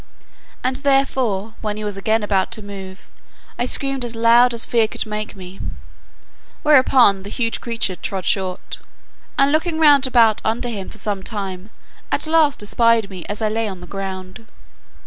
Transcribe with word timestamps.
And 0.63 0.77
therefore, 0.77 1.53
when 1.61 1.77
he 1.77 1.83
was 1.83 1.95
again 1.95 2.23
about 2.23 2.49
to 2.53 2.63
move, 2.63 3.07
I 3.59 3.65
screamed 3.65 4.03
as 4.03 4.15
loud 4.15 4.51
as 4.51 4.65
fear 4.65 4.87
could 4.87 5.05
make 5.05 5.35
me: 5.35 5.59
whereupon 6.63 7.21
the 7.21 7.29
huge 7.29 7.61
creature 7.61 7.93
trod 7.95 8.25
short, 8.25 8.79
and, 9.37 9.51
looking 9.51 9.77
round 9.79 10.07
about 10.07 10.41
under 10.43 10.69
him 10.69 10.89
for 10.89 10.97
some 10.97 11.21
time, 11.21 11.69
at 12.11 12.25
last 12.25 12.63
espied 12.63 13.11
me 13.11 13.25
as 13.29 13.43
I 13.43 13.49
lay 13.49 13.67
on 13.67 13.79
the 13.79 13.85
ground. 13.85 14.47